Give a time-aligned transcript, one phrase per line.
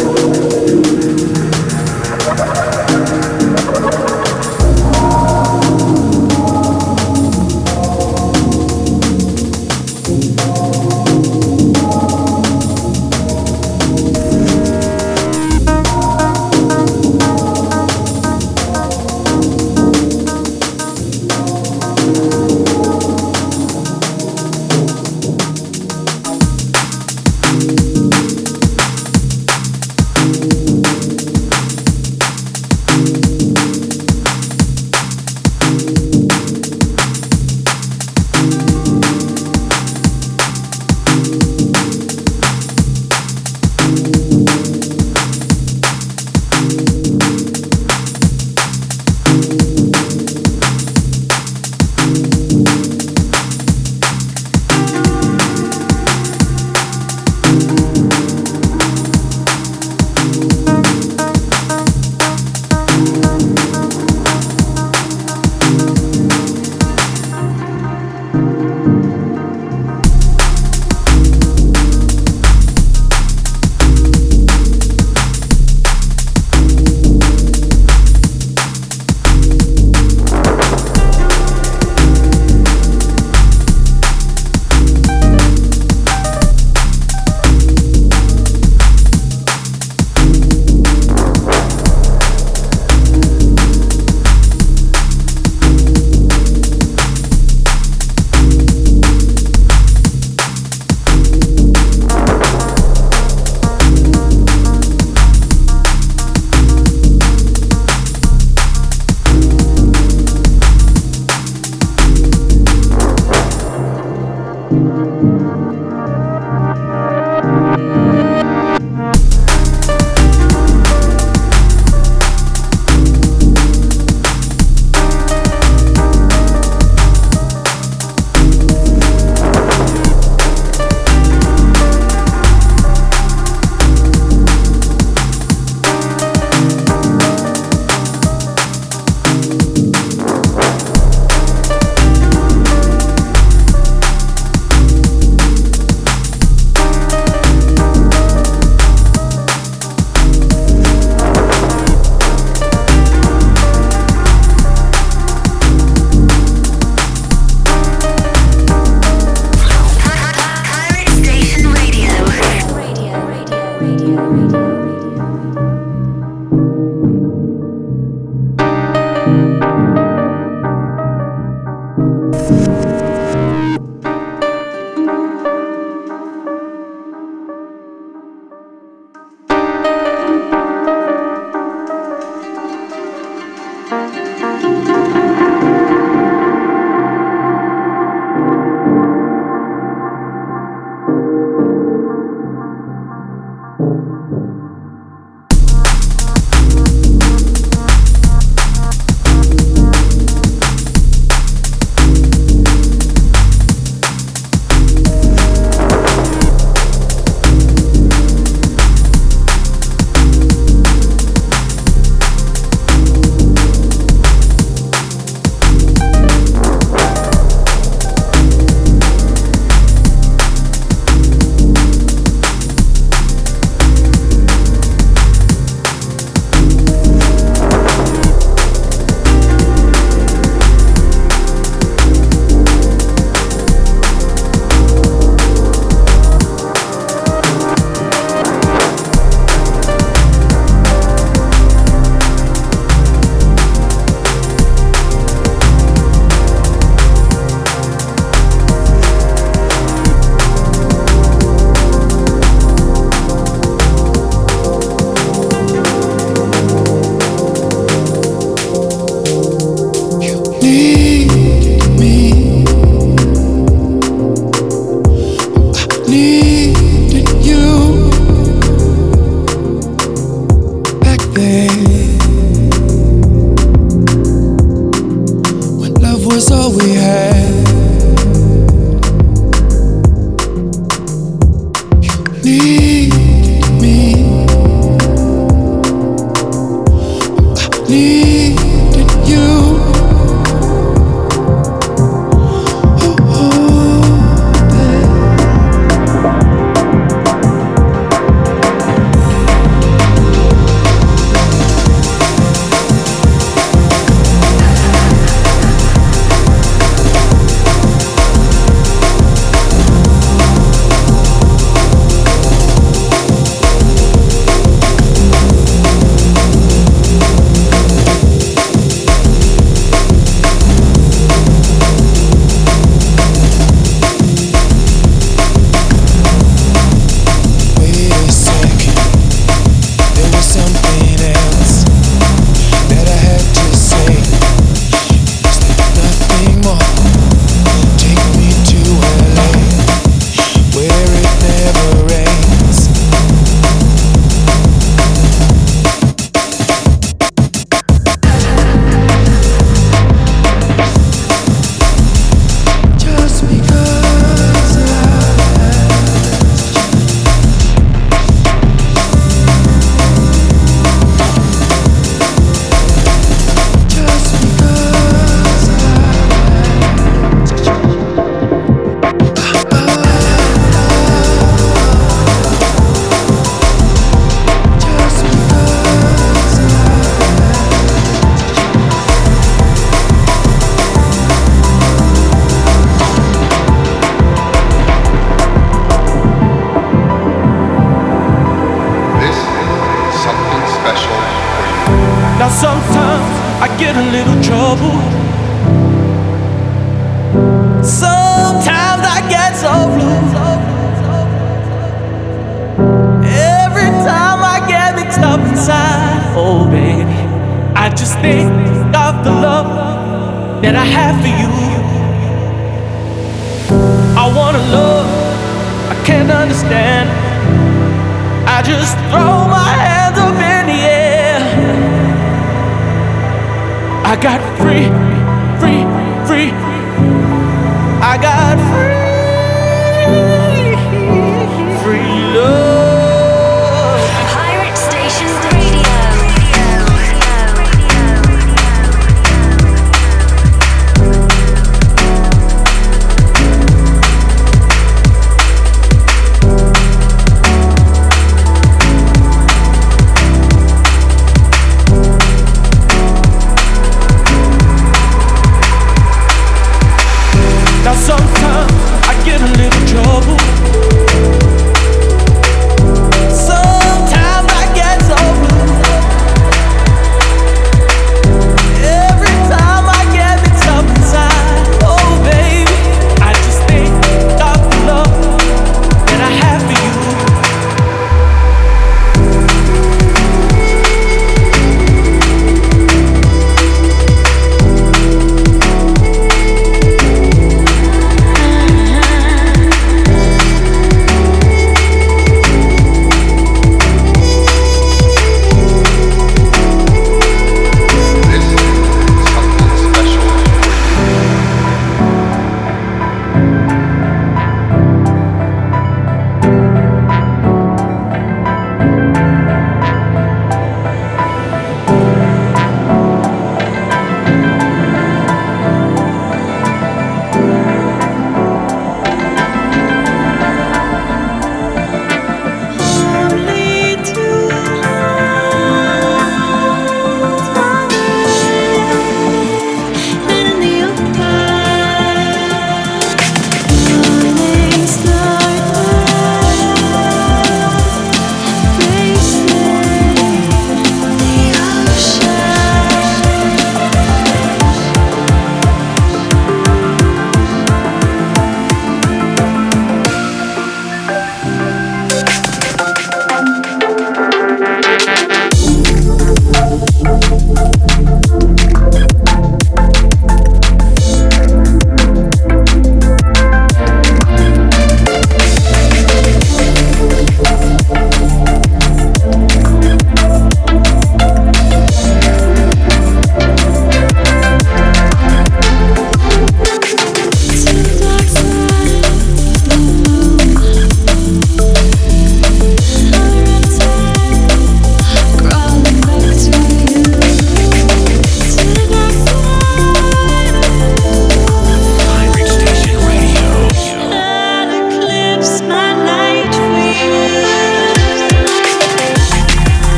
[0.00, 1.69] うん。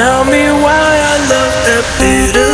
[0.00, 2.49] Tell me why I love that bitter